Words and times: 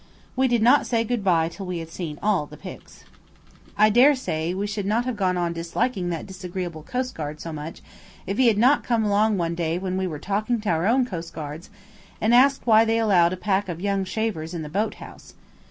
We 0.35 0.47
did 0.47 0.63
not 0.63 0.87
say 0.87 1.03
goodbye 1.03 1.49
till 1.49 1.67
we 1.67 1.77
had 1.77 1.89
seen 1.91 2.17
all 2.23 2.47
the 2.47 2.57
pigs. 2.57 3.03
I 3.77 3.91
daresay 3.91 4.51
we 4.51 4.65
should 4.65 4.87
not 4.87 5.05
have 5.05 5.15
gone 5.15 5.37
on 5.37 5.53
disliking 5.53 6.09
that 6.09 6.25
disagreeable 6.25 6.81
coastguard 6.81 7.39
so 7.39 7.53
much 7.53 7.83
if 8.25 8.39
he 8.39 8.47
had 8.47 8.57
not 8.57 8.83
come 8.83 9.03
along 9.05 9.37
one 9.37 9.53
day 9.53 9.77
when 9.77 9.97
we 9.97 10.07
were 10.07 10.17
talking 10.17 10.59
to 10.61 10.69
our 10.69 10.87
own 10.87 11.05
coastguards, 11.05 11.69
and 12.19 12.33
asked 12.33 12.65
why 12.65 12.83
they 12.83 12.97
allowed 12.97 13.31
a 13.33 13.37
pack 13.37 13.69
of 13.69 13.79
young 13.79 14.03
shavers 14.03 14.55
in 14.55 14.63
the 14.63 14.69
boat 14.69 14.95
house. 14.95 15.35